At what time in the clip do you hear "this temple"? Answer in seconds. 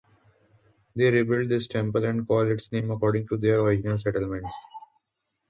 1.49-2.03